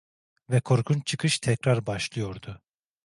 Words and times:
Ve 0.49 0.61
korkunç 0.61 1.07
çıkış 1.07 1.39
tekrar 1.39 1.85
başlıyordu. 1.85 2.61